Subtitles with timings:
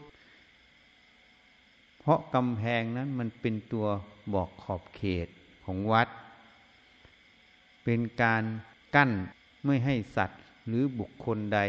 [2.00, 3.88] เพราะกำแพงนั้นมันเป็นตัว
[4.34, 5.28] บอกขอบเขต
[5.66, 6.08] ของวัด
[7.84, 8.44] เป็นการ
[8.96, 9.12] กั้น
[9.66, 11.60] ไม่ให้สัตว์หรือบุคคลใด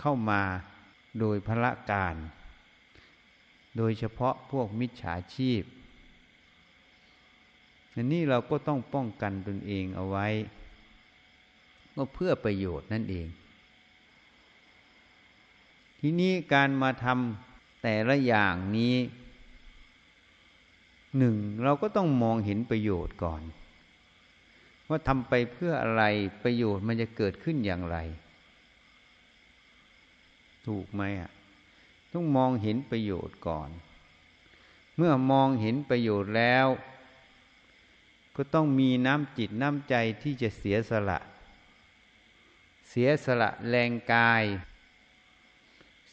[0.00, 0.42] เข้ามา
[1.20, 2.14] โดยพระการ
[3.76, 5.62] โดยเฉพาะพวกมิจฉาชีพ
[7.94, 10.26] อันนี้เราก็ต้องป้องกันตนเองเอาไว้
[11.96, 13.28] ก็เพื่อประโยชน์นั่นเอง
[16.00, 18.96] ทีนี้การมาทำแต่ละอย่างนี้
[21.18, 23.42] หนึ่งเราก็ต้องมองเห็นประโยชน์ก่อน
[24.88, 26.02] ว่าทำไปเพื่ออะไร
[26.42, 27.96] ประโยชน์มันจะเกิดขึ้นอย่างไร
[30.66, 31.30] ถูกไหมอะ
[32.12, 33.70] ต้องมองเห็นประโยชน์ก่อน
[34.96, 36.66] เมื่อมองเห็นประโยชน์แล้ว
[38.36, 41.18] ก็ต้องมีน้ำจิตน้ำใจที่จะเสียสละ
[42.88, 44.44] เสียสละแรงกาย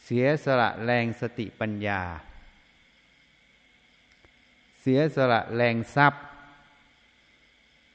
[0.03, 2.01] เสียสละแรงสติปัญญา
[4.81, 6.23] เสียสละแรงทรัพย์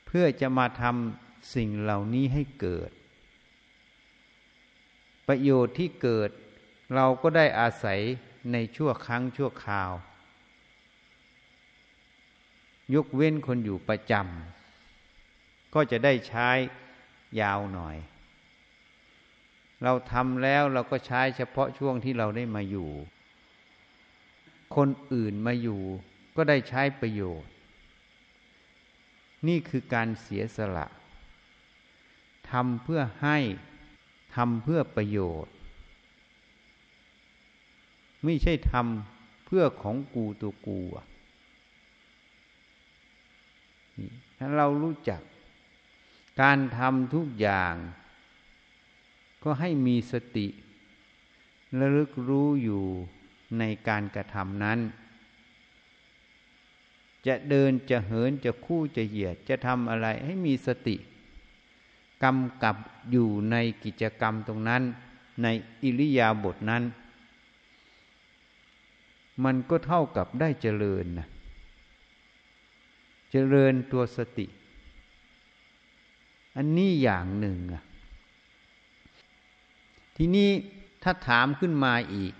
[0.06, 2.90] เพื่อจะมาทำสิ่งเหล่านี้ให้เกิด
[5.28, 6.30] ประโยชน์ที่เกิด
[6.94, 8.00] เราก็ได้อาศัย
[8.52, 9.90] ในชั่วครั้งชั่วคราว
[12.94, 16.48] ยกเว้นคนอยู่ประจำก็จะได้ใช้
[17.40, 17.96] ยาวหน่อย
[19.82, 22.90] เราทำแล้วเราก็ใช้เฉพาะช่วงที่เราได้มาอยู่
[24.76, 25.80] คนอื่นมาอยู่
[26.36, 27.50] ก็ได้ใช้ประโยชน์
[29.48, 30.86] นี่คือการเสียสละ
[32.50, 33.38] ทำเพื่อให้
[34.36, 35.52] ทำเพื่อประโยชน์
[38.24, 41.06] ไม่ใช่ทำเพื่อของกูตัวกูอะ
[44.38, 45.20] ถ้าเรารู้จัก
[46.40, 47.74] การทำทุกอย่าง
[49.42, 50.46] ก็ให้มีสติ
[51.78, 52.84] ระลึกรู้อยู่
[53.58, 54.78] ในการกระทำนั้น
[57.26, 60.96] จะเดินจะเหินจะคู่จะเหยียดจะทำอะไรให้มีสติ
[62.22, 62.76] กำกับ
[63.10, 64.82] อยู่ในกิจกรรมตรงนั้น
[65.42, 65.46] ใน
[65.82, 66.82] อิริยาบถนั้น
[69.44, 71.26] มันก็เท่ากับได้เจริญนะ
[73.30, 74.46] เจริญตัวสติ
[76.56, 77.82] อันนี้อย่างหนึ่งอะ
[80.16, 80.48] ทีนี้
[81.02, 82.32] ถ้าถามขึ้นมาอีก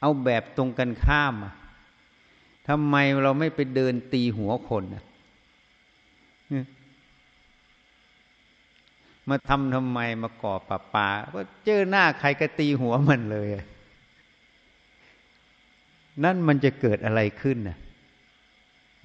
[0.00, 1.54] เอาแบบตรงกันข้ามอะ
[2.68, 5.04] ทำไมเราไม่ไปเดินตีหัวคนอะ
[9.28, 13.48] มาทำทำไมมาก่อป่าป่าก็เจอหน้าใครก็ตีหัวมันเลย
[16.24, 17.78] นั่นมันจะเกิดอะไรขึ้นนะ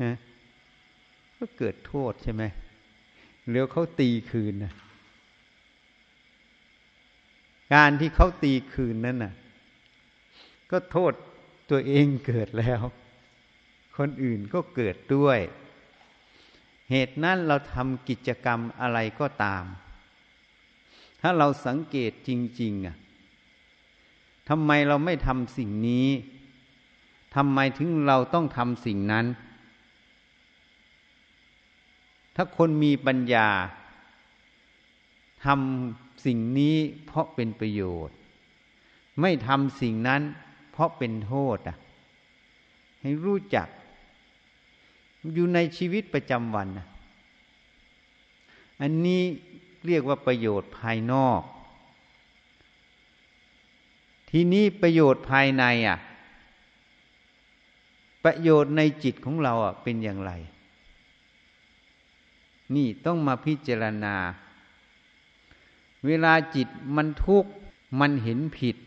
[0.03, 0.13] ฮะ
[1.37, 2.43] ก็เกิดโทษใช่ไหม
[3.49, 4.73] เลี้ยวเขาตีคืนนะ
[7.73, 9.33] การที่เขาตีคืนนั้นน่ะ
[10.71, 11.13] ก็โทษ
[11.69, 12.81] ตัวเองเกิดแล้ว
[13.97, 15.39] คนอื่นก็เกิดด้วย
[16.91, 19.63] เหตุนั้นเราทำกิจกรรมอะไรก็ตาม
[21.21, 22.29] ถ้าเราสังเกตจ
[22.61, 22.95] ริง ๆอะ
[24.49, 26.07] ทำไมเราไม่ทำสิ่งนี้
[27.36, 29.25] ทำไมถึงเราต้องทำสิ่งนั้น
[32.36, 33.48] ถ้าคนมีปัญญา
[35.45, 36.75] ทำสิ่งนี้
[37.06, 38.16] เพราะเป็นประโยชน์
[39.22, 40.22] ไม่ทำสิ่งนั้น
[40.72, 41.78] เพราะเป็นโทษอะ
[43.01, 43.68] ให้รู้จัก
[45.33, 46.88] อยู่ในชีวิตประจำวันนะ
[48.81, 49.22] อันนี้
[49.86, 51.42] เรียกว่าประโยชน์ภายนอก
[54.30, 55.98] ทีนี้ประโยชน์ภายในอะ
[58.23, 60.31] ประโยชน์ในจิตของเราอะเป็นอย่างไร
[62.75, 64.15] นี่ต้องมาพิจารณา
[66.06, 67.51] เวลาจิตมันทุกข์
[68.00, 68.77] มันเห็นผิด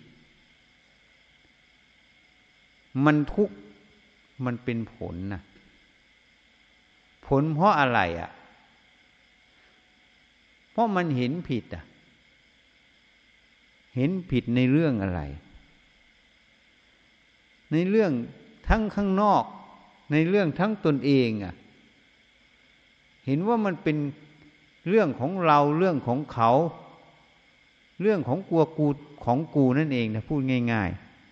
[3.04, 3.56] มันทุกข์
[4.44, 5.42] มันเป็นผลนะ
[7.26, 8.30] ผลเพราะอะไรอะ
[10.72, 11.84] เพราะมันเห็นผิดอะ
[13.94, 15.20] เห็นผิดในเรื่องอะไร
[17.72, 18.12] ในเรื่อง
[18.68, 19.44] ทั้งข้างนอก
[20.12, 21.54] ในเรื่องทั้งตนเองอะ
[23.26, 23.96] เห็นว่ามันเป็น
[24.88, 26.50] เรื่องของเราเรื่องของเขา
[28.00, 28.86] เรื่องของกลัวกู
[29.24, 30.40] ของกูนั่นเองนะพูด
[30.72, 30.90] ง่าย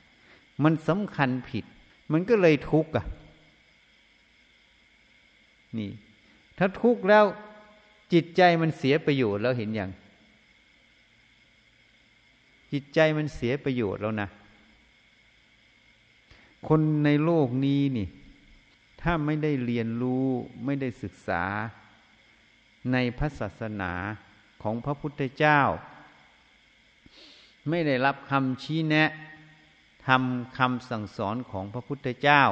[0.08, 1.64] ๆ มันสำคัญผิด
[2.12, 3.04] มันก็เลยทุกข์อะ
[5.78, 5.90] นี่
[6.58, 7.24] ถ้าทุกข์แล้ว
[8.12, 9.90] จิตใจมันเสียประโยชน์แล้วเห็นอย่าง
[12.72, 14.28] จิตใจมันเสียประโยชน์แล้วนะ
[16.68, 18.08] คนในโลกนี้นี่
[19.02, 20.26] ถ้าไม่ได้เรียนรู้
[20.64, 21.44] ไม่ได้ศึกษา
[22.92, 23.92] ในพระศาสนา
[24.62, 25.60] ของพระพุทธเจ้า
[27.68, 29.10] ไม่ได้รับคำชี้แนะ
[30.06, 32.42] ทำคำสั่งสอนของพระพุทธเจ้า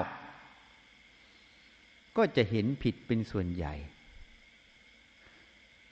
[2.17, 3.75] ก็จะเห็นผิดเป็นส่วนใหญ่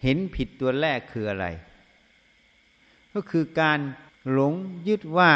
[0.02, 1.46] เห็นผิดตัวแรกคืออะไร
[3.14, 3.78] ก็คือการ
[4.30, 4.54] หลง
[4.88, 5.32] ยึดว่า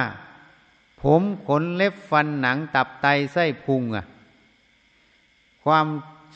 [1.02, 4.04] ผมขนเล็บฟันหนังตับไตไส้พุงอะ
[5.64, 5.86] ความ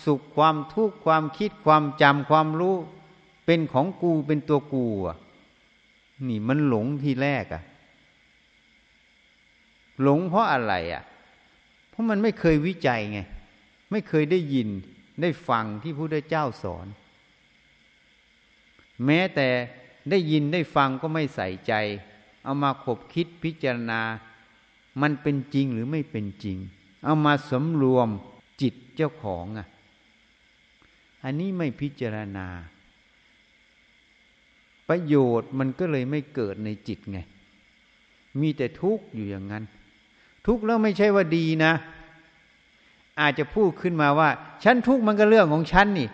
[0.05, 2.77] สุขความทุกข์ความคิดความจำความรู้
[3.45, 5.17] เป็นของกูเป็นตัวกูอะ
[6.29, 7.63] นี่มันหลงทีแรกอะ
[10.03, 11.03] หลงเพราะอะไรอะ
[11.91, 13.19] เพราะมันไม่เคยวิจัยไง
[13.91, 14.69] ไม่เคยได้ยิน
[15.23, 16.87] ได้ฟังที่พระพุทธเจ้าสอน
[19.05, 19.49] แม้แต่
[20.11, 21.73] ได้ยินได้ฟังก็ไม่ใส่ใจ
[22.45, 24.01] เอามาขบคิดพิจารณา
[25.03, 26.59] มันเป็นจริงหรือไม่เป็นจริง
[27.05, 28.09] เอามาสมรวม
[28.61, 29.67] จิตเจ้าของอะ
[31.25, 32.47] อันนี้ไม่พิจารณา
[34.89, 37.19] ประโยชน์มันก็เลยไม่เกิดในจิตไง
[38.41, 39.65] มีแต่ทุกข์อยู่อย่างนั้น
[40.47, 41.73] ทุกข์แล้วไม่ใช่ว่าดีนะ
[43.21, 44.31] อาจจะพูดขึ้นมาว่า
[44.65, 46.09] ฉันทุกข์มันก็เรื่องของฉันนี่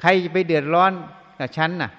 [0.00, 0.92] ใครจะไปเดือดร้อน
[1.38, 1.90] กับฉันน่ะ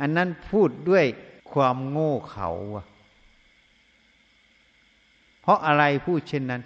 [0.00, 1.04] อันนั้นพูดด้วย
[1.52, 2.50] ความโง่เขา
[5.40, 6.62] เพราะอะไรพูดเช่นนั้น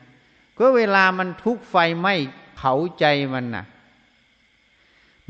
[0.58, 2.14] ก็เวลามันทุกไฟไหม้
[2.56, 3.64] เผาใจมันน่ะ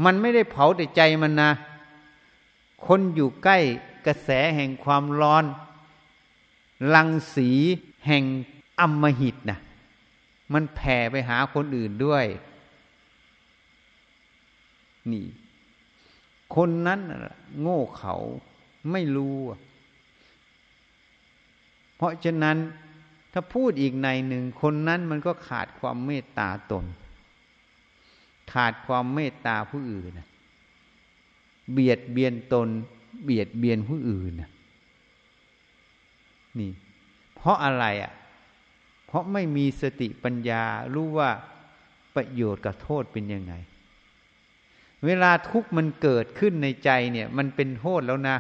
[0.05, 1.51] มันไม่ได้เผาแต่ใจมันนะ
[2.87, 3.59] คนอยู่ใกล้
[4.07, 5.45] กระแสแห่งความร้อน
[6.95, 7.51] ลังสี
[8.07, 8.25] แห่ง
[8.81, 9.59] อมมหิตนะ
[10.53, 12.25] มันแผ่ไปหาคนอื่นด้วย
[15.13, 15.27] นี่
[16.57, 17.01] คนนั้น
[17.61, 18.15] โง่เขา
[18.91, 19.37] ไม่รู้
[21.97, 22.57] เพราะฉะนั้น
[23.35, 26.85] ถ้าพูดอีกในหนึ่งคนนั้นมันก็ขาดความเมตตาตน
[28.53, 30.29] ขาดความเมตตาผู้อื่นนะ
[31.73, 32.69] เบียดเบียนตน
[33.25, 34.51] เบียดเบียนผู้อื่นนะ
[36.59, 36.71] นี่
[37.35, 38.13] เพราะอะไรอะ่ะ
[39.15, 40.63] ราะไม่มีสติปัญญา
[40.95, 41.31] รู้ว่า
[42.15, 43.55] ประโยชน์กับโทษเป็นยังไง
[45.05, 48.37] เวลาทุกข์มันเกิดขึ้นในใจเนี่ย มันเป็นโทษแล้วนะ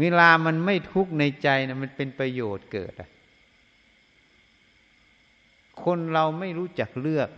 [0.00, 3.10] เวลามันไม่ทุกข์ในใจนะมันเป็นประโยชน์เกิดอะ
[5.82, 7.28] คนเราไม่รู้จักเลือก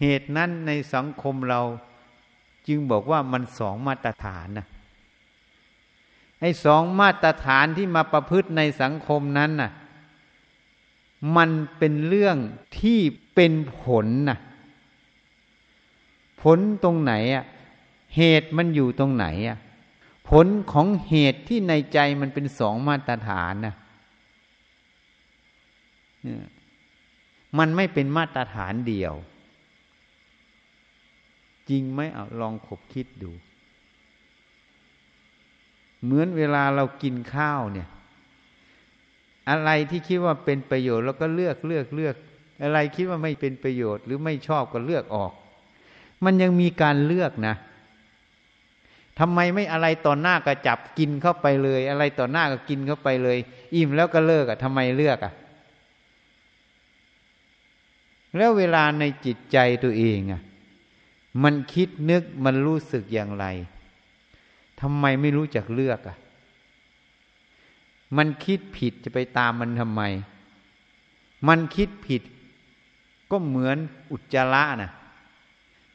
[0.00, 1.62] เหตุนั้นในสังคมเรา
[2.68, 4.66] จึงบอกว่ามันสองมาตรฐานนะ
[6.40, 9.70] ไอ้สองมาตรฐานที่มาประพฤติในสังคมนั้นน่ะ
[11.36, 12.36] มันเป็นเรื่อง
[12.80, 13.00] ที่
[13.34, 14.38] เป็นผลน่ะ
[16.42, 17.44] ผลตรงไหนอะ
[18.16, 19.58] เหตุมันอยู่ตรงไหนอะ
[20.28, 23.74] ผลของเหตุที่ในใจมันเป็นสองมาตรฐานน่ะ
[27.58, 29.14] มันไม่เป็นมาตรฐานเดียว
[31.70, 33.30] จริงไหมเอาลองขบคิดดู
[36.02, 37.88] เหมือนเวลาเรากินข้าวเนี่ย
[39.50, 42.14] อะไรที่คิดว่าเป็นประโยชน์เราก็เลือกเลือกเลือก
[42.62, 45.32] อะไรคิดว่าไม่เป็นประโยชน์ หรือไม่ชอบก็เลือกออก
[46.24, 47.54] มันยังมีการเลือกนะ
[49.18, 53.38] ทำไมไม่อะไรต่อหน้าก็จับกินเข้าไปเลย อะไรต่อหน้าก็กินเข้าไปเลย
[53.74, 55.32] อิ่มแล้วก็เลิกอะทำไมเลือกอะ
[58.36, 60.40] แล้วเวลาในจิตใจตัวเองอะ
[61.42, 63.46] มันคิดนึกมันรู้สึกอย่างไร
[64.80, 66.16] ทำไมไม่รู้จักเลือกอะ
[68.16, 70.02] มันคิดผิดจะไปตามมันทำไม
[71.48, 72.22] มันคิดผิด
[73.30, 73.76] ก็เหมือน
[74.10, 74.90] อุจจาระนะ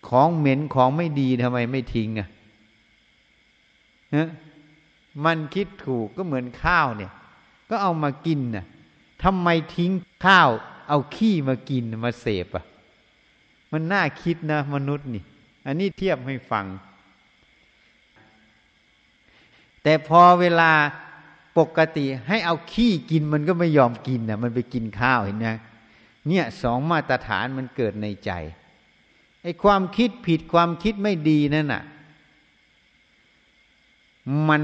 [0.07, 2.32] ของเหม็นของไม่ดีทำไมไม่ทิ้งอะฮะ
[5.25, 7.11] มันคิดถูกก็เหมือนข้าวเนี่ย
[7.69, 8.65] ก็เอามากินน่ะ
[9.23, 9.91] ทำไมทิ้ง
[10.25, 10.49] ข้าว
[10.89, 12.65] เอาขี้มากินมาเสพอะ
[13.71, 15.23] มันน่าคิดนะ มนุษย์นี่
[15.65, 16.65] อันนี้เทียบให้ฟัง
[19.83, 20.71] แต่พอเวลา
[21.57, 25.49] ปกติให้เอาขี้กินมันก็ไม่ยอมกินนะมันไปกินข้าวเห็นไหม
[26.27, 28.31] เนี่ยสองมาตรฐานมันเกิดในใจ
[29.43, 31.83] ไอ้ความคิดผิดความคิดไม่ดีนั่นน่ะ
[34.49, 34.61] มัน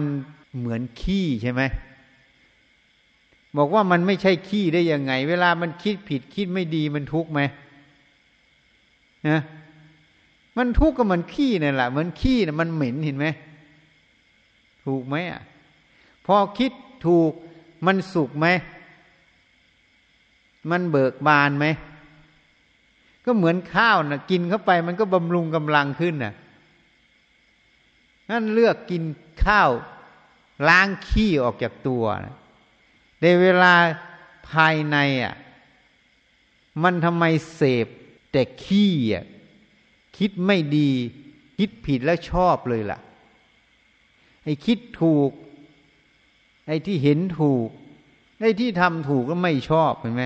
[0.57, 1.61] เหมือนขี้ใช่ไหม
[3.57, 7.41] บอกว่ามันไม่ใช่ขี้ได้ยังไง เวลามันคิดผิดคิดไม่ดีมันทุกข์ไหม
[9.27, 9.39] นะ
[10.57, 13.27] มันทุกข์ก็เหมือนขี้นั่นแหละเหมือนขี้นะมันเหม็นเห็นไหม
[14.85, 15.41] ถูกไหมอะ
[16.25, 16.71] พอคิด
[17.07, 17.31] ถูก
[17.85, 18.47] มันสุขไหม
[20.71, 21.65] มันเบิกบานไหม
[23.25, 26.33] ก็เหมือนข้าวนะกินเข้าไปมันก็บำรุงกำลังขึ้นน่ะ
[28.29, 29.03] นั่นเลือกกิน
[29.45, 29.71] ข้าว
[30.67, 32.03] ล้างขี้ออกจากตัว
[33.21, 33.73] ในเวลา
[34.49, 35.35] ภายในอะ
[36.83, 37.23] มันทำไม
[37.55, 37.87] เสพ
[38.31, 39.25] แต่ขี้อะ
[40.17, 40.91] คิดไม่ดี
[41.57, 42.99] คิดผิดแล้วชอบเลยล่ะ
[44.43, 45.31] ไอ้คิดถูก
[46.67, 47.69] ไอ้ที่เห็นถูก
[48.41, 50.23] ไอ้ที่ทำถูกก็ไม่ชอบเห็นไหม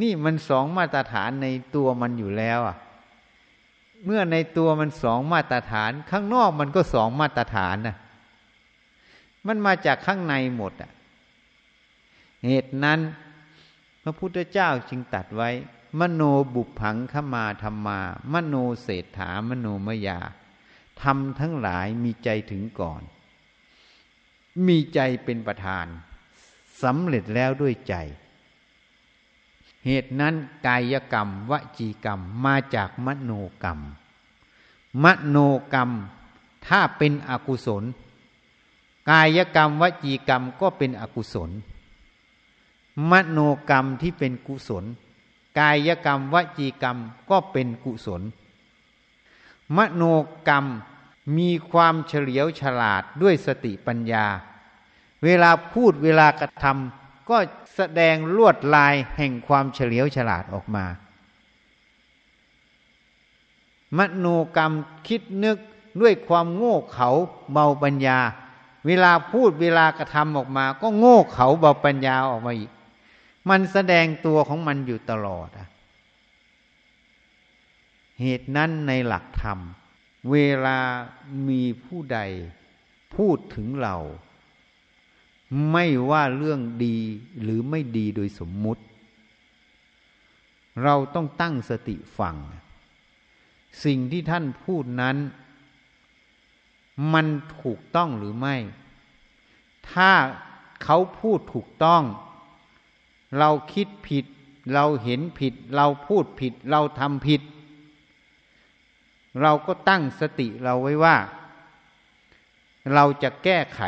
[0.00, 2.76] นี่มันสองมาตรฐานในตัวมันอยู่แล้วอะ
[4.04, 7.96] เมื่อในตัวมันสองมาตรฐาน ข้างนอกมันก็สองมาตรฐานนะ
[9.46, 10.90] มันมาจากข้างในหมดอะ
[12.46, 13.00] เหตุนั้น
[14.02, 15.50] พระพุทธเจ้าจึงตัดไว้
[16.00, 16.22] มโน
[16.54, 18.00] บุพังขมาธรรมา
[18.32, 20.18] มโนเศรษฐามโนมยา
[21.02, 23.02] ทำทั้งหลายมีใจถึงก่อน
[24.66, 25.86] มีใจเป็นประธาน
[26.82, 27.94] สำเร็จแล้วด้วยใจ
[29.86, 30.34] เหตุนั้น
[30.66, 33.78] กายกรรม วจีกรรมมาจากมโนกรรม
[35.02, 35.36] มโน
[35.72, 35.90] กรรม
[36.66, 37.84] ถ้าเป็นอกุศล
[39.10, 41.50] กายกรรม วจีกรรมก็เป็นอกุศล
[43.10, 43.38] มโน
[43.70, 44.84] กรรมที่เป็นกุศล
[45.58, 46.96] กายกรรม วจีกรรม
[47.30, 48.22] ก็เป็นกุศล
[49.76, 50.02] มโน
[50.48, 50.64] กรรม
[51.36, 54.26] มีความเฉลียวฉลาดด้วยสติปัญญา
[55.24, 57.36] เวลาพูดเวลากระทำ ก็
[57.76, 60.84] แสดงลวดลายแห่งความเฉลียวฉลาดออกมา
[63.96, 64.72] มโนกรรม
[65.08, 65.58] คิดนึก
[66.00, 67.10] ด้วยความโง่เขา
[67.52, 68.18] เบาปัญญา
[68.86, 72.70] เวลาพูดเวลากระทำออกมา ก็โง่เขาเบาปัญญาออกมาอีก
[73.48, 75.68] มันแสดงตัวของมันอยู่ตลอดอะ
[78.20, 79.58] เหตุนั้นในหลักธรรม
[80.30, 80.78] เวลา
[81.48, 82.18] มีผู้ใด
[83.16, 83.96] พูดถึงเรา
[85.70, 86.98] ไม่ว่าเรื่องดี
[87.42, 88.82] หรือไม่ดีโดยสมมุติ
[90.84, 92.36] เราต้องตั้งสติฟัง
[93.84, 95.16] สิ่งที่ท่านพูดนั้น
[97.12, 97.26] มัน
[97.60, 98.56] ถูกต้องหรือไม่
[99.92, 100.12] ถ้า
[100.84, 102.02] เขาพูดถูกต้อง
[103.38, 104.24] เราคิดผิด
[104.74, 107.42] เราเห็นผิด เราพูดผิด เราทำผิด
[109.42, 111.16] เราก็ตั้งสติเราไว้ว่า
[112.94, 113.80] เราจะแก้ไข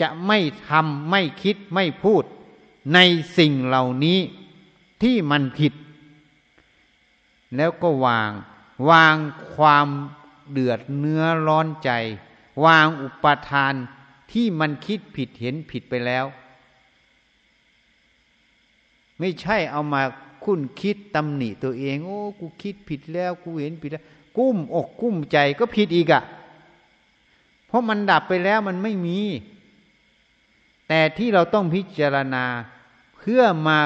[0.00, 0.38] จะไม่
[0.68, 2.24] ทำไม่คิดไม่พูด
[2.94, 2.98] ใน
[3.38, 4.18] สิ่งเหล่านี้
[5.02, 5.72] ที่มันผิด
[7.56, 8.30] แล้วก็วาง
[8.90, 9.16] วาง
[9.54, 9.86] ความ
[10.50, 11.90] เดือดเนื้อร้อนใจ
[12.64, 13.74] วางอุปทาน
[14.32, 16.24] ที่มันคิดผิดเห็นผิดไปแล้ว
[19.18, 20.02] ไม่ใช่เอามา
[20.44, 24.04] คุ้นคิดตำหนิตัวเอง โอ้กูคิดผิดแล้ว กูเห็นผิดแล้ว
[24.36, 26.22] กุ้มอกกุ้มใจก็ผิดอีกอะ่ะ
[27.66, 29.18] เพราะมันดับไปแล้วมันไม่มี
[30.88, 32.44] แต่ที่เราต้องพิจารณา
[33.16, 33.78] เพื่อมา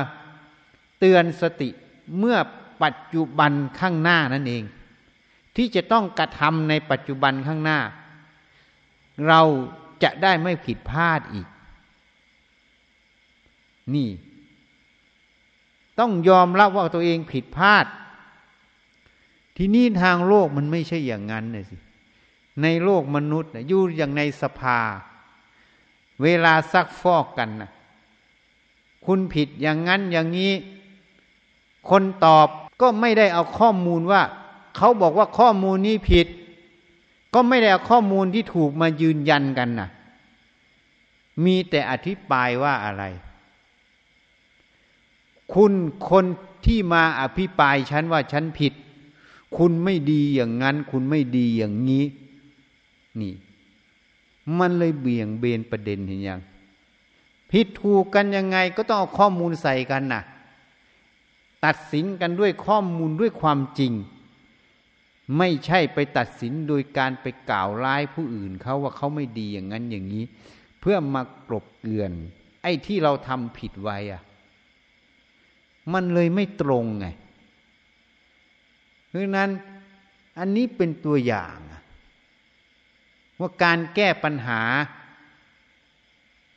[0.98, 1.68] เตือนสติ
[2.18, 2.36] เมื่อ
[2.82, 4.64] ปัจจุบันข้างหน้านั่นเอง
[5.56, 7.78] ที่จะต้องกระทำในปัจจุบันข้างหน้า
[9.28, 9.40] เรา
[10.02, 11.46] จะได้ไม่ผิดพลาดอีก
[13.94, 14.08] นี่
[15.98, 17.86] ต้องยอมรับว่าตัวเองผิดพลาด
[19.56, 21.76] ที่นี่ทางโลกมันไม่ใช่อย่างนั้นเลยสิ
[22.62, 24.78] ในโลกมนุษย์อยู่อย่างในสภา
[26.22, 27.70] เวลาซักฟอกกันนะ
[29.06, 30.52] คุณผิดอย่างนั้นอย่างนี้
[31.90, 32.48] คนตอบ
[32.80, 34.22] ก็ไม่ได้เอาข้อมูลว่า
[34.76, 36.26] เขาบอกว่าข้อมูลนี้ผิด
[37.34, 39.88] ก็ไม่ได้เอาข้อมูลที่ถูกมายืนยันกันนะ
[41.44, 43.04] มีแต่อธิบายว่าอะไร
[45.54, 45.72] คุณ
[46.10, 46.24] คน
[46.66, 48.72] ที่มาอภิปรายฉันว่าฉันผิด
[49.56, 52.04] คุณไม่ดีอย่างนั้น คุณไม่ดีอย่างนี้
[53.20, 53.34] นี่
[54.58, 56.40] มันเลยเบี่ยงเบนประเด็นเห็นยัง
[57.50, 60.22] ผิดถูกกันยังไงก็ต้องเอาข้อมูลใส่กันนะ่ะ
[61.64, 63.92] ตัดสินกันด้วยข้อมูลด้วยความจริง
[65.38, 70.24] ไม่ใช่ไปตัดสินโดยการไปกล่าวร้ายผู้อื่นเขาว่าเขาไม่ดีอย่างนั้นอย่างนี้
[70.80, 72.12] เพื่อมากรบเกลื่อน
[72.62, 74.22] ไอ้ที่เราทำผิดไว้อะ
[75.92, 77.06] มันเลยไม่ตรงไง
[79.08, 79.50] เพราะนั้น
[80.38, 81.81] อันนี้เป็นตัวอย่างอะ
[83.40, 84.60] ว่าการแก้ปัญหา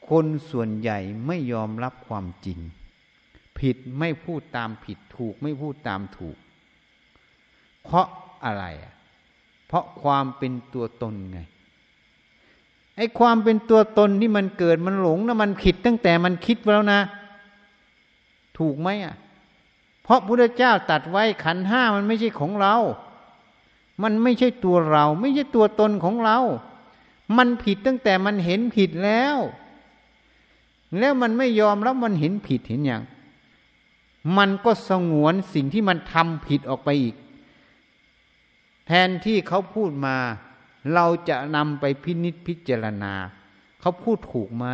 [0.09, 2.59] คนส่วนใหญ่ไม่ยอมรับความจริง
[3.59, 6.37] ผิดไม่พูดตามผิดถูกไม่พูดตามถูก
[7.83, 8.07] เพราะ
[8.45, 8.93] อะไรอะ
[9.67, 11.39] เพราะความเป็นตัวตนไง
[12.97, 17.01] ไอ้ความเป็นตัวตนที่มันเกิดมันหลงนะมันผิดตั้งแต่มันคิดแล้วนะ
[18.59, 19.15] ถูกไหมอะ
[20.03, 22.75] เพราะพระเจ้าตัดไว้ขันห้ามันไม่ใช่ของเรา
[24.03, 26.37] มันไม่ใช่ตัวเรา ไม่ใช่ตัวตนของเรา
[27.37, 29.37] มันผิดตั้งแต่มันเห็นผิดแล้ว
[30.97, 33.03] แล้วมันไม่ยอมแล้วมันเห็นผิดเห็นอย่าง
[34.37, 37.15] มันก็สงวนสิ่งที่มันทำผิดออกไปอีก
[38.87, 40.17] แทนที่เขาพูดมา
[40.93, 43.13] เราจะนำไปพินิษพิจารณา
[43.81, 44.65] เขาพูดถูกไหม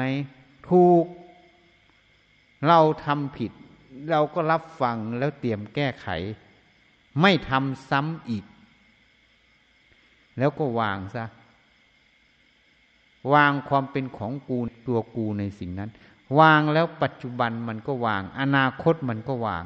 [0.70, 1.06] ถูก
[2.68, 3.52] เราทำผิด
[4.12, 6.08] เราก็รับฟังแล้วเตรียมแก้ไข
[7.22, 8.46] ไม่ทำซ้ำอีก
[10.38, 11.26] แล้วก็วางซะ
[13.34, 14.58] วางความเป็นของกู
[14.88, 15.90] ตัวกูในสิ่งนั้น
[16.40, 19.64] วางแล้วปัจจุบันมันก็วาง อนาคตมันก็วาง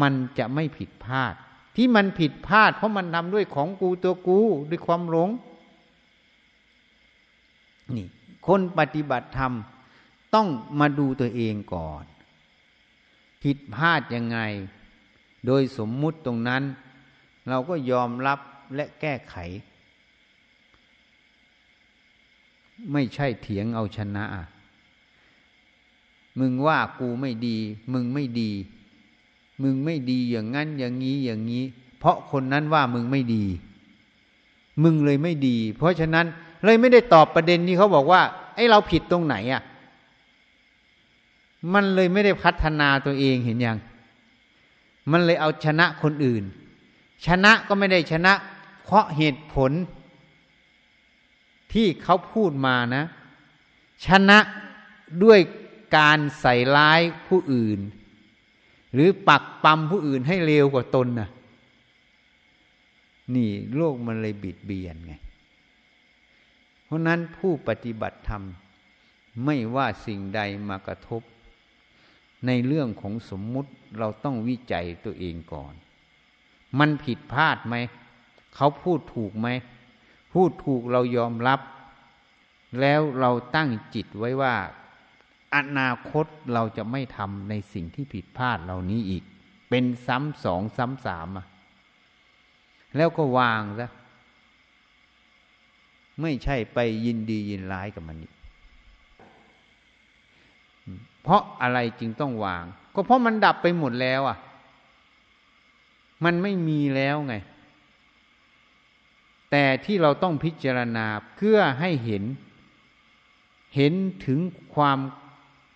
[0.00, 1.34] มันจะไม่ผิดพลาด
[1.76, 4.38] ที่มันผิดพลาด เพราะมันทำด้วยของกูตัวกู
[4.70, 5.30] ด้วยความหลง
[7.96, 8.06] นี่
[8.46, 9.52] คนปฏิบัติธรรม
[10.34, 10.48] ต้อง
[10.80, 12.04] มาดูตัวเองก่อน
[13.42, 14.38] ผิดพลาดยังไง
[15.46, 16.62] โดยสมมุติตรงนั้น
[17.48, 18.38] เราก็ยอมรับ
[18.74, 19.36] และแก้ไข
[22.92, 24.24] ไม่ใช่เถียงเอาชนะ
[26.38, 27.56] มึงว่ากูไม่ดี
[27.92, 28.50] มึงไม่ดี
[29.62, 31.64] มึงไม่ดีอย่างนั้นอย่างนี้อย่างนี้
[31.98, 33.44] เพราะคนนั้นว่ามึงไม่ดี
[34.82, 36.26] มึงเลยไม่ดี เพราะฉะนั้น
[36.64, 38.22] เลยไม่ได้ตอบประเด็นที่เขาบอกว่า
[38.54, 39.62] ไอ้เราผิดตรงไหนอะ
[41.74, 43.78] มันเลยไม่ได้พัฒนาตัวเองเห็นยัง
[45.10, 46.42] มันเลยเอาชนะคนอื่น
[47.26, 48.32] ชนะก็ไม่ได้ชนะ
[48.84, 49.72] เพราะเหตุผล
[51.72, 53.04] ที่เขาพูดมานะ
[54.06, 54.38] ชนะ
[55.24, 55.40] ด้วย
[55.96, 57.80] การใส่ร้ายผู้อื่น
[58.94, 61.30] หรือปักปั๊มผู้อื่นให้เร็วกว่าตนนะ่ะ
[63.34, 65.14] นี่โลกมันเลยบิดเบียนไง
[66.84, 68.42] เพราะนั้นผู้ปฏิบัติธรรม
[69.44, 71.22] ไม่ว่าสิ่งใดมากระทบ
[72.46, 75.74] ในเรื่องของสมมุติเราต้องวิจัยตัวเองก่อน
[76.78, 77.76] มันผิดพลาดไหม
[78.54, 79.48] เขาพูดถูกไหม
[80.32, 81.60] พูดถูกเรายอมรับ
[82.80, 84.54] แล้วเราตั้งจิตไว้ว่า
[85.56, 89.24] อนาคตเราจะไม่ทำในสิ่งที่ผิดพลาดเหล่านี้อีก
[89.68, 91.46] เป็นซ้ำสองซ้ำสามอะ
[92.96, 93.88] แล้วก็วางซะ
[96.20, 98.32] ไม่ใช่ไปยินดียินร้ายกับมันอีก
[101.22, 102.64] เพราะอะไรจึงต้องวาง
[102.94, 104.38] ก็เพราะมันดับไปหมดแล้วอะ
[106.24, 107.34] มันไม่มีแล้วไง
[109.50, 112.24] แต่ที่เราต้องพิจารณาเพื่อให้เห็น
[113.76, 113.94] เห็น
[114.26, 114.40] ถึง
[114.74, 114.98] ความ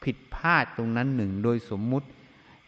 [0.05, 2.09] ผิดพลาดตรงนั้นหนึ่งโดยสมมุติ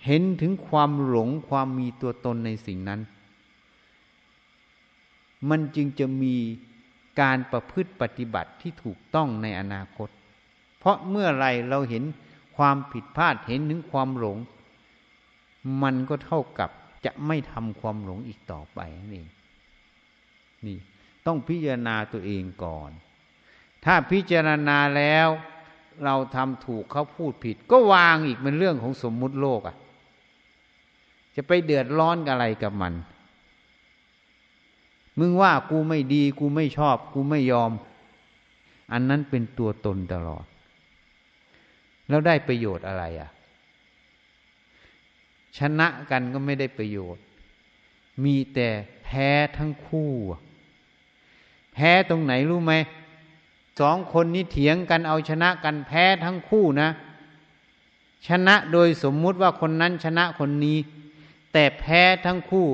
[0.05, 3.01] เห็นถึงความหลงความมีตัวตนในสิ่งนั้น
[5.49, 6.35] มันจึงจะมี
[7.21, 10.09] การประพฤติปฏิบัติที่ถูกต้องในอนาคต
[10.79, 12.05] เพราะเมื่อไรเราเห็น
[12.57, 14.39] ความผิดพลาดเห็นถึงความหลง
[15.83, 16.71] มันก็เท่ากับ
[17.05, 18.81] จะไม่ทำความหลงอีกต่อไป
[19.13, 19.25] นี่
[20.67, 20.79] นี่
[21.27, 22.91] ต้องพิจารณาตัวเองก่อน
[23.85, 25.29] ถ้าพิจารณาแล้ว
[26.05, 29.77] เราทำถูกเขาพูดผิด ก็วางอีกเป็นเรื่องของสมมุติโลกอะ่ะ
[31.35, 32.95] จะไปเดือดร้อนอะไรกับมัน
[35.19, 37.73] มึงว่ากูไม่ดี กูไม่ชอบ กูไม่ยอม
[38.93, 40.45] อันนั้นเป็นตัวตนตลอด
[42.09, 43.31] แล้วได้ประโยชน์อะไรอะ
[45.59, 47.23] ชนะกันก็ไม่ได้ประโยชน์
[48.25, 48.69] มีแต่
[49.03, 50.11] แพ้ทั้งคู่
[51.77, 52.73] แพ้ตรงไหนรู้ไหม
[53.81, 56.89] สองคนนี้เถียงกันเอาชนะกันแพ้ทั้งคู่นะ
[58.29, 60.79] ชนะโดยสมมุติว่าคนนั้นชนะคนนี้
[61.53, 62.67] แต่แพ้ทั้งคู่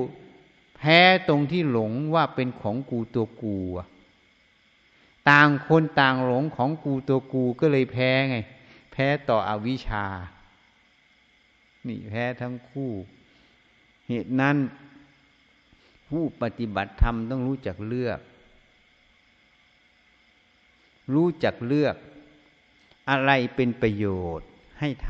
[0.77, 3.57] แพ้ตรงที่หลงว่าเป็นของกูตัวกู
[5.29, 8.37] ต่างคนต่างหลงของกูตัวกูก็เลยแพ้ไง
[8.91, 10.05] แพ้ต่ออวิชชา
[11.87, 12.91] นี่แพ้ทั้งคู่
[14.07, 14.57] เหตุนั้น
[16.09, 18.19] ผู้ปฏิบัติธรรมต้องรู้จักเลือก
[21.13, 21.95] รู้จักเลือก
[23.09, 24.05] อะไรเป็นประโย
[24.37, 24.47] ชน์
[24.79, 25.09] ให้ท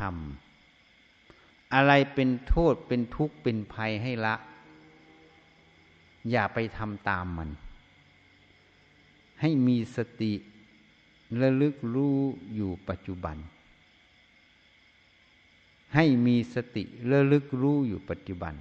[0.86, 4.34] ำอะไรเป็นโทษเป็นทุกข์เป็นภัยให้ละ
[6.30, 7.50] อย่าไปทำตามมัน
[9.40, 10.32] ให้มีสติ
[11.40, 12.16] ระลึกรู้
[12.54, 13.36] อยู่ปัจจุบัน
[15.94, 18.54] ให้มีสติระลึกรู้อยู่ปัจจุบัน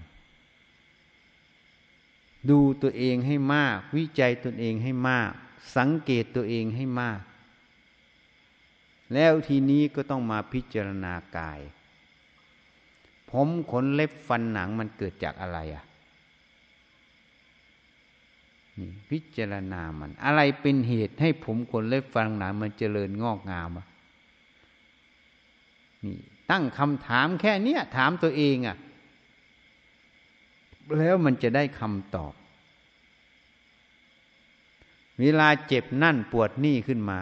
[2.50, 5.32] ดูตัวเองให้มาก วิจัยตนเองให้มาก
[5.76, 7.22] สังเกตตัวเองให้มาก
[9.14, 11.60] แล้วทีนี้ก็ต้องมาพิจารณากาย
[13.32, 15.86] ผมขนเล็บฟันหนังมันเกิดจากอะไรอะ
[19.10, 23.86] พิจารณามัน อะไรเป็นเหตุให้ผมขนเล็บฟันหนังมันเจริญงอกงามอะ
[26.04, 26.18] นี่
[26.52, 28.78] ตั้งคำถามแค่เนี้ยถามตัวเองอะ
[30.98, 32.34] แล้วมันจะได้คำตอบ
[35.20, 37.20] เวลาเจ็บนั่นปวดนี่ขึ้นมา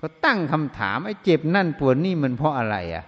[0.00, 3.04] ก็ตั้งคำถามไอ้เจ็บนั่นปวดนี่มันเพราะอะไรอะ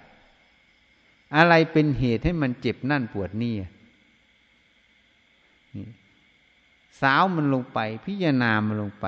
[1.37, 3.55] อะไรเป็นเหตุให้มันเจ็บนั่นปวดนี่
[5.77, 5.87] นี่
[7.01, 9.07] สาวมันลงไป พิจารณามันลงไป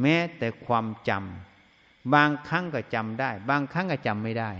[0.00, 4.50] แม้แต่ความจำบางครั้งก็จำได้ บางครั้งก็จำไม่ได้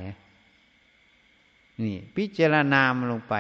[1.83, 3.35] นี่ พิจารณามันลงไป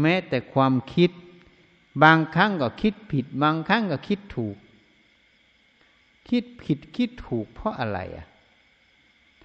[0.00, 1.10] แม้แต่ความคิด
[2.02, 4.56] บางครั้งก็คิดผิด บางครั้งก็คิดถูก
[6.28, 8.26] คิดผิดคิดถูกเพราะอะไรอะ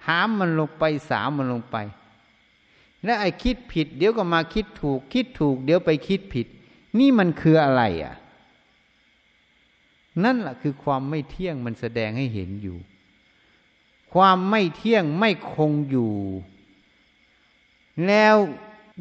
[0.04, 1.76] ถามมันลงไปสาวมันลงไป
[3.04, 6.46] แล้วไอ้คิดผิด เดี๋ยวก็มาคิดถูก คิดถูก เดี๋ยวไปคิดผิด
[6.98, 8.14] นี่มันคืออะไรอะ
[10.24, 12.78] นั่นแหละคือความไม่เที่ยงมันแสดงให้เห็นอยู่
[14.12, 16.12] ความไม่เที่ยงไม่คงอยู่
[18.06, 18.36] แล้ว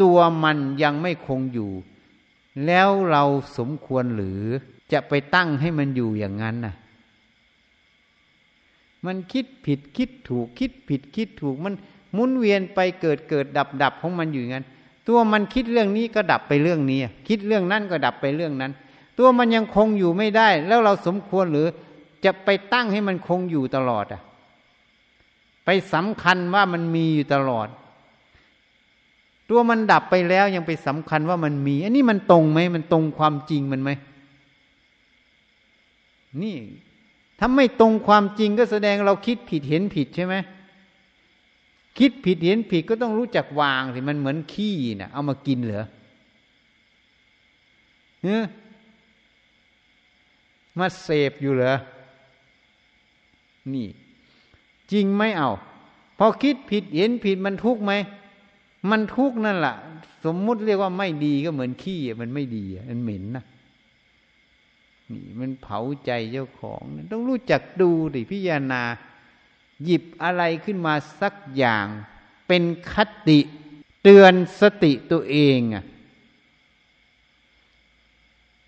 [0.01, 1.71] ตัวมันยังไม่คงอยู่
[2.65, 3.23] แล้วเรา
[3.57, 4.41] สมควรหรือ
[4.91, 6.75] จะไปตั้งให้มันอยู่อย่างนั้นน่ะ
[9.05, 11.73] มันคิดผิดคิดถูกคิดผิดคิดถูกมัน
[12.13, 14.65] หมุนเวียนไปเกิดเกิดดับดับของมันอยู่งั้น
[15.07, 18.71] ตัวมันคิดเรื่องนี้ก็ดับไปเรื่องนี้ คิดเรื่องนั้นก็ดับไปเรื่องนั้น
[19.17, 21.67] ตัวมันยังคงอยู่ไม่ได้ แล้วเราสมควรหรือ
[22.25, 24.21] จะไปตั้งให้มันคงอยู่ตลอดอะ
[25.65, 27.67] ไปสำคัญว่ามันมีอยู่ตลอด
[29.49, 33.89] ตัวมันดับไปแล้วยังไปสำคัญว่ามันมี อันนี้มันตรงไหมมันตรงความจริงมันไหม
[36.41, 36.57] นี่
[37.39, 40.35] ถ้าไม่ตรงความจริงก็แสดงเราคิดผิดเห็นผิดใช่ไหม
[41.99, 45.85] คิดผิดเห็นผิดก็ต้องรู้จักวางสิมันเหมือนขี้นะ่ะ เอามากินเหรอ
[48.23, 48.37] เฮ้
[50.79, 51.75] มาเสพอยู่เหรอ
[53.73, 53.87] นี่
[54.91, 55.51] จริงไหมเอา
[56.17, 57.91] พอคิดผิดเห็นผิดมันทุกข์ไหม
[58.89, 59.75] มันทุกข์นั่นแหละ
[60.25, 63.45] สมมุติเรียกว่าไม่ดีก็เหมือนขี้มันไม่ดีมันเหม็นนะ
[65.11, 68.81] นี่มันเผาใจเจ้าของต้องรู้จักดูดิพิจารณา
[69.83, 71.85] หยิบอะไรขึ้นมาสักอย่าง
[72.47, 72.95] เป็นค
[73.27, 73.39] ติ
[74.03, 75.83] เตือนสติตัวเองอะ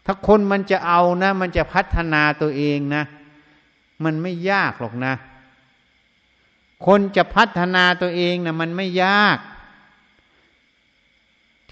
[0.06, 3.04] ถ้าคนมันจะเอานะ มันจะพัฒนาตัวเองนะ
[4.04, 5.14] มันไม่ยากหรอกนะ
[6.86, 9.38] คนจะพัฒนาตัวเองนะมันไม่ยาก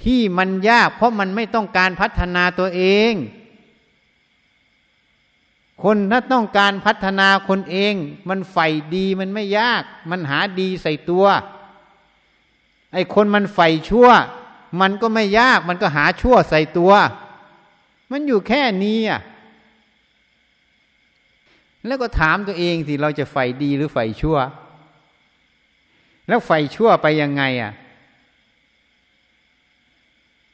[0.01, 3.13] ที่มันยาก เพราะมันไม่ต้องการพัฒนาตัวเอง
[5.83, 7.93] คนถ้าต้องการพัฒนาคนเอง
[8.29, 11.25] มันใฝ่ดีมันไม่ยาก มันหาดีใส่ตัว
[12.93, 14.07] ไอ้คนมันใฝ่ชั่ว
[14.81, 16.93] มันก็ไม่ยาก มันก็หาชั่วใส่ตัว
[18.11, 19.21] มันอยู่แค่นี้อะ
[21.85, 24.37] แล้วก็ถามตัวเองสิเราจะใฝ่ดีหรือใฝ่ชั่ว
[26.27, 27.73] แล้วใฝ่ชั่วไปยังไงอะ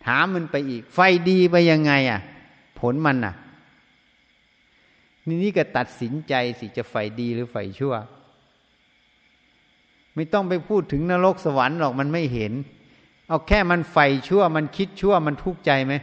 [0.05, 2.21] ถามมันไปอีก ไฟดีไปยังไงอะ
[2.79, 3.33] ผลมันอะ
[5.27, 7.95] นี่นี่ก็ตัดสินใจสิจะใฝ่ดีหรือใฝ่ชั่ว
[10.15, 12.53] ไม่ต้องไปพูดถึงนรกสวรรค์หรอกมันไม่เห็น
[13.27, 15.93] เอาแค่มันใฝ่ชั่ว มันคิดชั่วมันทุกข์ใจไหม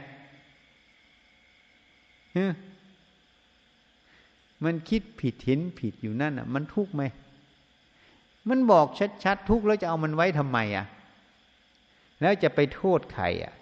[4.65, 7.03] มันคิดผิดเห็นผิดอยู่นั่นอะ มันทุกข์ไหม
[8.49, 8.87] มันบอก
[9.25, 10.87] ชัดๆทุกข์แล้วจะเอามันไว้ทำไมอะ
[12.21, 13.53] แล้วจะไปโทษใครอะ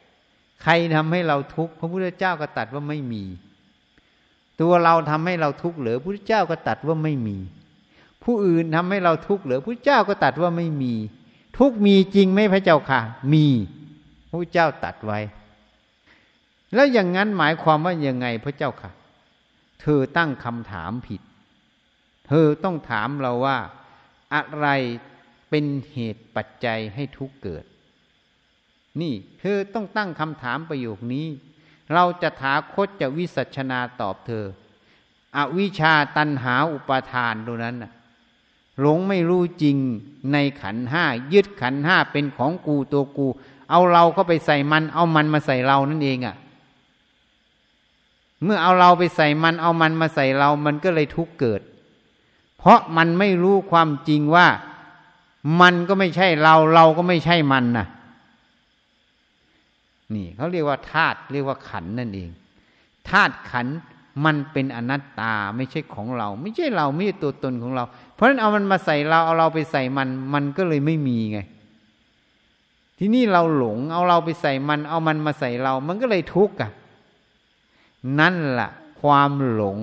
[0.63, 3.25] ใครทำให้เราทุกข์พระพุทธเจ้าก็ตัดว่าไม่มี
[4.61, 7.37] ตัวเราทำให้เราทุกข์เหลือพระเจ้าก็ตัดว่าไม่มี
[8.25, 10.95] ผู้อื่นทำให้เราทุกข์เหลือพระเจ้าก็ตัดว่าไม่มี
[11.59, 13.01] ทุกมีจริงไหมพระเจ้าค่ะ
[13.33, 13.47] มี
[14.31, 15.21] พระเจ้าตัดไว้
[16.75, 18.91] แล้วอย่างนั้นหมายความว่ายังไงพระเจ้าค่ะ
[19.81, 21.21] เธอตั้งคำถามผิด
[22.29, 23.59] เธอต้องถามเราว่า
[24.35, 24.67] อะไร
[25.51, 27.65] เป็นเหตุปัจจัยให้ทุกเกิด
[29.01, 31.27] นี่เธอต้องตั้งคำถามประโยคนี้
[31.93, 34.45] เราจะถาคตจะวิสัชนาตอบเธอ
[35.37, 37.93] อวิชาตันหาอุปาทานตรงนั้นน่ะ
[38.81, 39.77] หลงไม่รู้จริง
[40.33, 43.27] ในขันห้ายึดขันห้าเป็นของกูตัวกู
[43.71, 46.37] เอาเราเข้าไปใส่มัน เอามันมาใส่เรานั่นเองอะ่ะ
[48.43, 51.61] เมื่อเอาเราไปใส่มันเอามันมาใส่เรามันก็เลยทุกเกิด
[52.59, 54.47] เพราะมันไม่รู้ความจริงว่า
[55.61, 57.87] มันก็ไม่ใช่เราเราก็ไม่ใช่มันน่ะ
[60.15, 62.31] นี่เขาเรียกว่าธาตุเรียกว่าขันนั่นเอง
[63.11, 63.67] ธาตุขัน
[64.25, 71.39] มันเป็นอนัตตาไม่ใช่ของเรา ไม่ใช่เราไม่ใช่ตัวตนของเรา เพราะฉะนั้นเอามันมาใส่เราเอาเราไปใส่มัน มันก็เลยไม่มีไง
[72.99, 76.71] ที่นี่เราหลง เอาเราไปใส่มัน เอามันมาใส่เรา มันก็เลยทุกข์อะ
[78.21, 78.71] นั่นแหละ
[79.03, 79.79] ความหลง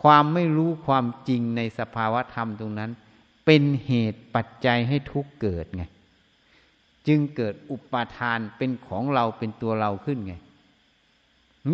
[0.00, 2.90] ความไม่รู้ความจริงในสภาวะธรรมตรงนั้น
[3.44, 5.84] เป็นเหตุปัจจัยให้ทุกข์เกิดไง
[7.08, 10.34] จึงเกิดอุปาทานเป็นของเราเป็นตัวเราขึ้นไง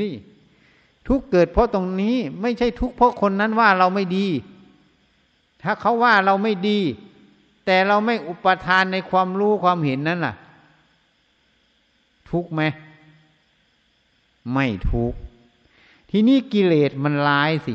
[0.00, 0.14] นี่
[1.08, 4.26] ทุกเกิดเพราะตรงนี้ไม่ใช่ทุกเพราะคนนั้นว่าเราไม่ดี
[5.62, 6.78] ถ้าเขาว่าเราไม่ดี
[7.66, 10.34] แต่เราไม่อุปทานในความรู้ความเห็นนั้นล่ะ
[12.30, 12.62] ทุกไหม
[14.52, 15.12] ไม่ทุก
[16.10, 17.74] ทีนี้กิเลสมันร้ายสิ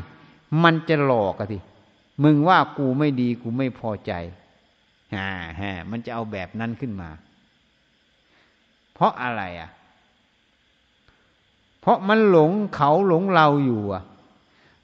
[0.64, 1.60] มันจะหลอกอะสิ
[2.24, 4.14] มึงว่ากูไม่ดีกูไม่พอใจ
[5.16, 7.10] ฮ่าฮ่ามันจะเอาแบบนั้นขึ้นมา
[8.94, 9.70] เพราะอะไรอะ
[11.82, 14.04] เพราะมันหลงเขาหลงเราอยู่อะ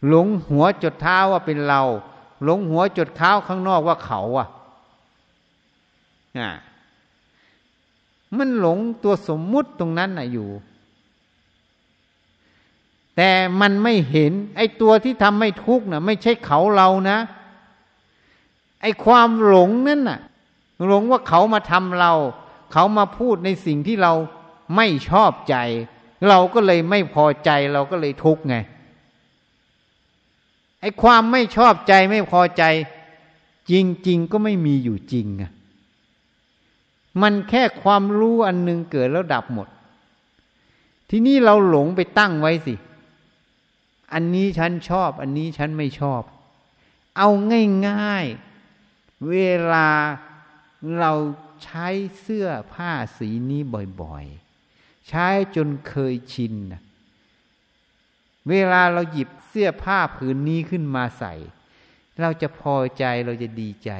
[0.07, 1.81] หลงหัวจดเท้าว่าเป็นเรา
[2.43, 4.47] หลงหัวจดเท้าข้างนอกว่าเขาอะ
[6.39, 6.49] อ่
[8.37, 10.49] มันหลงตัวสมมุติตรงนั้นน่ะอยู่
[13.15, 17.17] แต่มันไม่เห็น ไอ้ตัวที่ทำให้ทุกข์น่ะ ไม่ใช่เขาเรานะ
[18.81, 20.19] ไอ้ความหลงนั่นน่ะ
[20.87, 22.13] หลงว่าเขามาทำเรา
[22.71, 24.13] เขามาพูดในสิ่งที่เรา
[24.75, 25.55] ไม่ชอบใจ
[26.29, 28.55] เราก็เลยไม่พอใจเราก็เลยทุกข์ไง
[30.81, 32.63] ไอ้ความไม่ชอบใจไม่พอใจ
[33.71, 33.73] จ
[34.07, 35.51] ริง ๆ ก็ไม่มีอยู่จริงอะ
[37.21, 39.67] มันแค่ความรู้อันหนึ่งเกิดแล้วดับหมด
[41.09, 42.75] ทีนี้เราหลงไปตั้งไว้สิ
[44.13, 46.21] อันนี้ฉันชอบ อันนี้ฉันไม่ชอบ
[47.17, 47.29] เอา
[47.87, 48.25] ง่าย
[48.75, 49.35] ๆ เว
[49.73, 49.87] ลา
[50.99, 51.13] เรา
[51.63, 51.87] ใช้
[52.21, 53.61] เสื้อผ้าสีนี้
[54.01, 56.53] บ่อยๆ ใช้จนเคยชิน
[58.49, 61.33] เวลาเราหยิบเสื้อผ้าผืนนี้ขึ้นมาใส่
[62.21, 63.91] เราจะพอใจเราจะดีใจ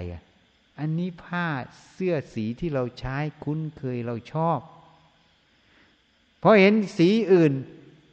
[0.79, 1.47] อันนี้ผ้า
[1.91, 4.59] เสื้อสีที่เราใช้คุ้นเคยเราชอบ
[6.41, 7.53] พอเห็นสีอื่น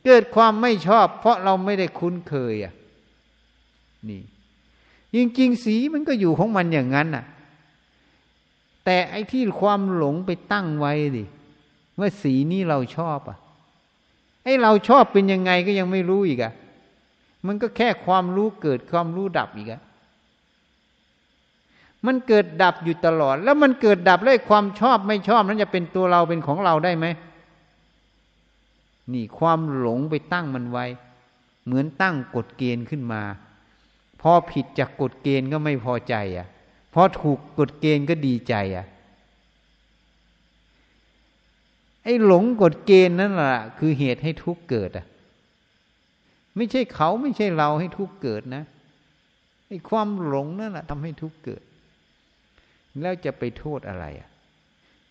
[0.04, 2.74] เกิดความไม่ชอบ เพราะเราไม่ได้คุ้นเคยอะ
[4.08, 4.22] นี่
[5.14, 7.24] จริงๆสีมันก็อยู่ของมันอย่างนั้นน่ะ
[8.88, 11.24] แต่ไอ้ที่ความหลงไปตั้งไว้ดิ
[11.98, 13.38] ว่าสีนี้เราชอบอะ
[14.44, 16.52] ไอ้เราชอบเป็นยังไงก็ยังไม่รู้อีกอะ
[17.46, 19.80] มันก็แค่ความรู้เกิดความรู้ดับอีกอะ
[22.06, 27.06] มันเกิดดับอยู่ตลอด แล้วมันเกิดดับแล้วความชอบไม่ชอบนั้นจะเป็นตัวเราเป็นของเราได้ไหม
[29.12, 30.84] นี่ความหลงไปตั้งมันไว้
[31.64, 33.22] เหมือนตั้งกฎเกณฑ์ขึ้นมา
[34.20, 36.46] พอผิดจากกฎเกณฑ์ก็ไม่พอใจอะ
[36.98, 38.86] พอถูกกฎเกณฑ์ก็ดีใจอะ
[42.04, 45.06] ไอ้หลงกฎเกณฑ์นั่นแหละคือเหตุให้ทุกข์เกิดอะ
[46.56, 48.62] ไม่ใช่เขาไม่ใช่เราให้ทุกข์เกิดนะ
[49.68, 51.62] ไอ้ความหลงนั่นแหละทำให้ทุกข์เกิด
[53.00, 54.28] แล้วจะไปโทษอะไรอะ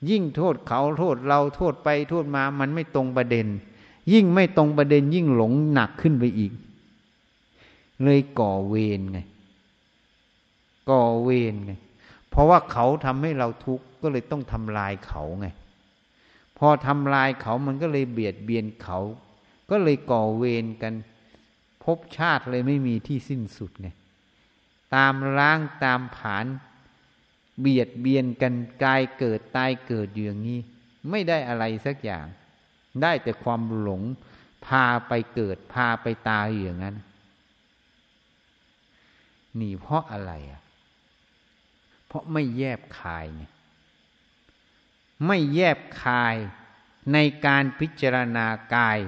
[0.09, 3.47] ยิ่งโทษเขาโทษเราโทษไปโทษมา มันไม่ตรงประเด็น
[4.13, 6.51] ยิ่งไม่ตรงประเด็น ยิ่งหลงหนักขึ้นไปอีก
[8.03, 9.19] เลยก่อเวรไง
[10.89, 11.73] ก่อเวรไง
[12.29, 15.47] เพราะว่าเขาทำให้เราทุกข์ก็เลยต้องทำลายเขาไง
[16.57, 18.99] พอทำลายเขามันก็เลยเบียดเบียนเขา
[19.69, 20.93] ก็เลยก่อเวรกัน
[21.83, 23.87] พบชาติเลยไม่มีที่สิ้นสุดไง
[24.95, 26.45] ตามล้างตามผาน
[27.59, 30.59] เบียดเบียนกันกายเกิดตายเกิดอยู่อย่างนี้
[31.09, 32.25] ไม่ได้อะไรสักอย่าง
[33.01, 34.01] ได้แต่ความหลง
[34.65, 36.95] พาไปเกิดพาไปตายอย่างนั้น
[39.59, 40.61] นี่เพราะอะไรอะ
[42.15, 43.43] ราะไม่แยบคายไง
[45.25, 46.35] ไม่แยบคาย
[47.13, 48.99] ในการพิจารณากาย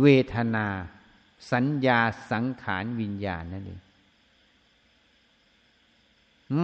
[0.00, 0.66] เวทนา
[1.52, 3.80] สัญญาสังขารวิญญาณนั่นเอง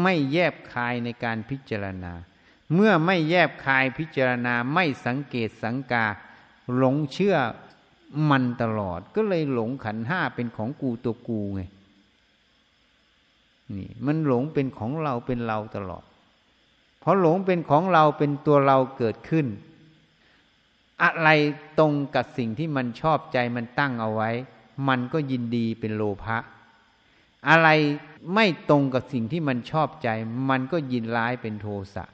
[0.03, 2.13] ไม่แยบคายในการพิจารณา
[2.75, 6.07] เมื่อไม่แยบคายพิจารณาไม่สังเกตสังกา
[6.77, 7.37] หลงเชื่อ
[8.31, 11.63] มันตลอด ก็เลยหลงขันห้าเป็นของกูตัวกูไง
[13.77, 16.05] นี่มันหลงเป็นของเราเป็นเราตลอด
[17.01, 19.47] เพราะหลงเป็นของเราเป็นตัวเราเกิดขึ้น
[21.03, 21.29] อะไร
[21.79, 24.31] ตรงกับสิ่งที่มันชอบใจมันตั้งเอาไว้
[24.89, 26.39] มันก็ยินดีเป็นโลภะ
[27.49, 27.69] อะไร
[28.35, 30.09] ไม่ตรงกับสิ่งที่มันชอบใจ
[30.51, 32.05] มันก็ยินร้ายเป็นโทสะ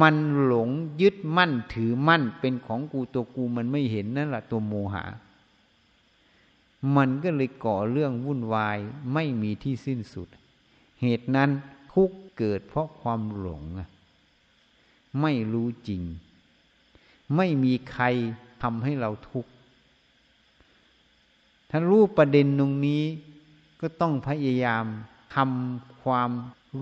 [0.00, 0.68] มันหลง
[1.00, 5.04] ยึดมั่นถือมั่นเป็นของกูตัวกูมันไม่เห็นนั่นแหละตัวโมหะ
[6.96, 8.78] มันก็เลยก่อเรื่องวุ่นวาย
[9.12, 10.28] ไม่มีที่สิ้นสุด
[11.02, 11.50] เหตุนั้น
[11.92, 13.62] ทุกเกิดเพราะความหลง
[15.20, 16.02] ไม่รู้จริง
[17.36, 18.04] ไม่มีใคร
[18.62, 19.50] ทำให้เราทุกข์
[21.70, 23.04] ถ้ารู้ประเด็นตรงนี้
[23.80, 24.84] ก็ต้องพยายาม
[25.34, 26.30] ทำความ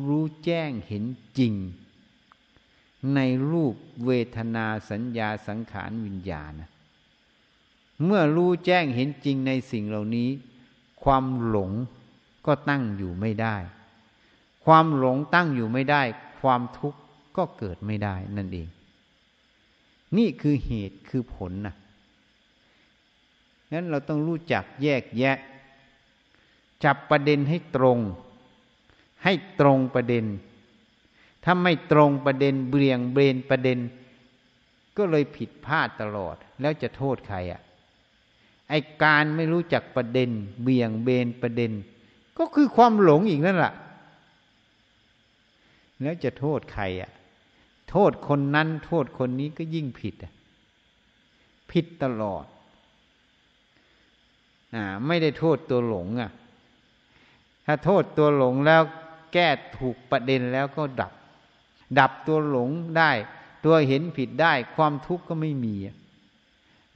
[0.07, 1.05] รู้แจ้งเห็น
[1.39, 1.55] จริง
[3.15, 6.53] ในรูปเวทนาสัญญาสังขารวิญญาณ
[8.05, 10.29] เมื่อรู้แจ้งเห็นจริงในสิ่งเหล่านี้
[11.05, 11.71] ความหลง
[12.47, 13.57] ก็ตั้งอยู่ไม่ได้
[14.65, 16.03] ความหลงตั้งอยู่ไม่ได้
[16.41, 16.99] ความทุกข์
[17.37, 18.69] ก็เกิดไม่ได้นั่นเอง
[20.17, 21.75] นี่คือเหตุคือผลนะ
[23.73, 25.37] งั้นเราต้องรู้จักแยกแยะ
[26.85, 27.99] จับประเด็นให้ตรง
[29.25, 30.25] ให้ตรงประเด็น
[31.45, 33.79] ถ้าไม่ตรงประเด็นเบี่ยงเบนประเด็น
[34.97, 37.61] ก็เลยผิดพลาดตลอด แล้วจะโทษใครอะ
[38.73, 40.31] ไอการไม่รู้จักประเด็น
[40.63, 41.73] เบี่ยงเบนประเด็น
[42.39, 43.75] ก็คือความหลงอีกนั่นแหละ
[46.03, 47.11] แล้วจะโทษใครอะ
[47.91, 50.33] โทษคนนั้น โทษคนนี้ก็ยิ่งผิดอะ
[51.71, 52.45] ผิดตลอด
[54.75, 56.31] อ่าไม่ได้โทษตัวหลงอะ
[57.67, 58.83] ถ้าโทษตัวหลงแล้ว
[59.33, 61.13] แก้ถูกประเด็นแล้วก็ดับ
[61.99, 63.11] ดับตัวหลงได้
[63.65, 65.75] ตัวเห็นผิดได้ ความทุกข์ก็ไม่มี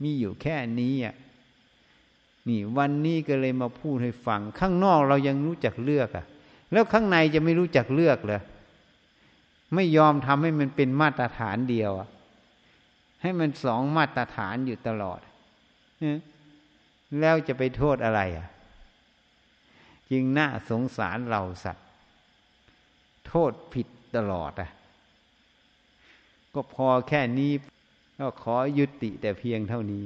[0.01, 1.15] มีอยู่แค่นี้อะ
[2.47, 6.25] นี่วันนี้ก็เลยมาพูดให้ฟัง ข้างนอกเรายังรู้จักเลือกอะ
[6.71, 8.41] แล้วข้างในจะไม่รู้จักเลือกเลย
[9.75, 12.07] ไม่ยอมทำให้มันเป็นมาตรฐานเดียวอะ
[13.21, 15.19] ให้มันสองมาตรฐานอยู่ตลอด
[17.19, 18.47] แล้วจะไปโทษอะไรอะ
[20.11, 21.85] จึงน่าสงสารเราสัตว์
[23.27, 24.69] โทษผิดตลอดอะ
[26.53, 27.51] ก็พอแค่นี้
[28.19, 30.05] ก็ขอยุติแต่เพียงเท่านี้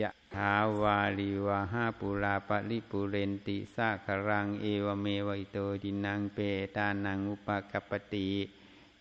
[0.00, 6.38] ยะถาวาริวะหาปูรา ปะริปูเรนติสาคะรังเอวะเมวะ อิโต ทินนังเป
[6.76, 8.28] ตานังอุปะกัปปะติ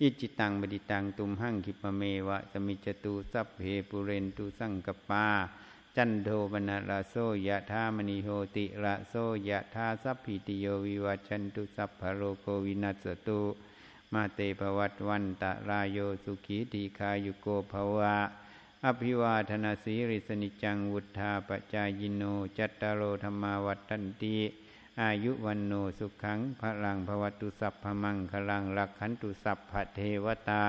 [0.01, 5.27] อิจฉิตัง ปัตถิตังตุมหัง ขิปปะเมวะ สะมิชฌะตุสัพเพปูเรนตุสังกัปปา
[5.95, 7.15] จันโท ปัณณะระโส
[7.47, 9.13] ยะถา มะณิโชติระโส
[9.49, 13.41] ยะถาสัพพีติโยวิวัชชันตุสัพพะโรโควินัสสะตุ
[14.13, 18.17] มาเตภวัตวันตะรายโยสุขีตีคายุโกภวะ
[18.85, 22.23] อภิวาธนาสีริสนิจังวุธาปจายโน
[22.57, 24.37] จัตตารโอธรรมาวัตันติ
[25.01, 30.65] อายุวันโนสุขังพลังภวตุสัพพมังคลังรักขันตุสัพพเทวตา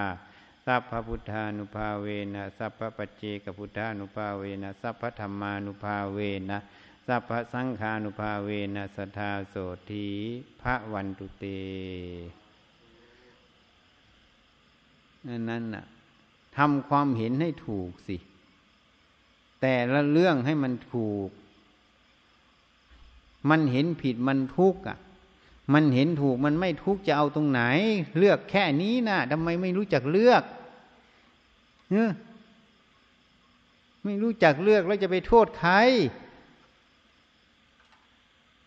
[0.66, 6.18] สัพพพุทธานุภาเวนะสัพพปัจเจกพุทธานุภาเวนะสัพพธรรมานุภาเว
[6.50, 6.58] นะ
[7.06, 9.54] สัพพสังฆานุภาเวนะสทาโส
[9.90, 10.08] ธี
[10.62, 11.44] พระวันตุเต
[15.50, 15.84] นั้นน่ะ
[16.56, 18.16] ทำความเห็นให้ถูกสิ
[19.60, 21.28] แต่ละเรื่องให้มันถูก
[23.50, 24.98] มันเห็นผิดมันทุกข์อะ
[25.74, 27.62] มันเห็นถูกมันไม่ทุกข์จะเอาตรงไหน
[28.18, 30.42] เลือกแค่นี้นะทำไมไม่รู้จักเลือก
[31.90, 32.10] เนอ
[34.04, 35.74] ไม่รู้จักเลือกแล้วจะไปโทษใคร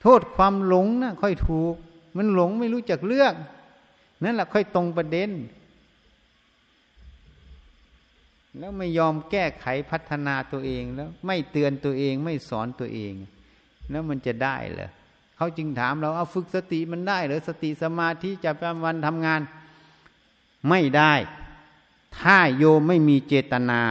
[0.02, 1.76] โทษความหลงนะค่อยถูก
[2.18, 3.34] มันหลงไม่รู้จักเลือก
[4.24, 5.30] นั่นแหละค่อยตรงประเด็น
[8.60, 13.14] แล้วไม่ยอมแก้ไขพัฒนาตัวเองแล้วไม่เตือนตัวเองไม่สอนตัวเอง
[13.90, 14.90] แล้วมันจะได้เหรอ
[15.38, 19.42] เขาจึงถามเราเอาฝึกสติมันได้หรือสติสมาธิจะป็นวันทำงาน
[20.70, 21.14] ไม่ได้
[22.20, 23.82] ถ้าโยมไม่มีเจตนา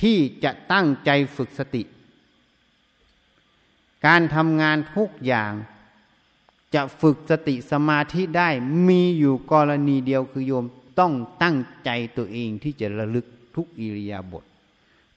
[0.00, 1.82] ที่จะตั้งใจฝึกสติ
[4.06, 5.52] การทำงานทุกอย่าง
[6.74, 8.48] จะฝึกสติสมาธิได้
[8.88, 10.64] มีอยู่กรณีเดียวคือโยม
[10.98, 11.12] ต้อง
[11.42, 13.26] ตั้งใจตัวเองที่จะระลึก
[13.58, 14.44] ทุกอิริยาบถ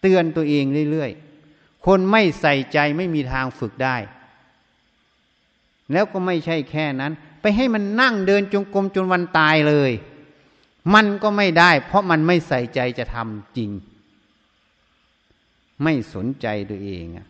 [0.02, 3.98] เตือนตัวเองเรื่อยๆ คนไม่ใส่ใจไม่มีทางฝึกได้
[5.92, 9.92] แล้วก็ไม่ใช่แค่นั้น ไปให้มันนั่งเดินจงกรมจนวันตายเลย
[10.94, 13.72] มันก็ไม่ได้ เพราะมันไม่ใส่ใจจะทำจริง
[15.84, 17.28] ไม่สนใจตัวเองอะ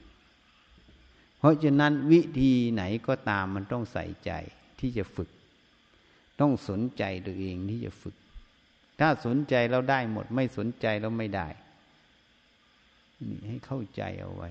[1.37, 4.31] เพราะฉะนั้นวิธีไหนก็ตามมันต้องใส่ใจ
[4.79, 5.29] ที่จะฝึก
[6.39, 8.15] ต้องสนใจตัวเองที่จะฝึก
[9.01, 11.47] ถ้าสนใจเราได้หมด ไม่สนใจเราไม่ได้
[13.29, 14.49] นี่ให้เข้าใจเอาไว้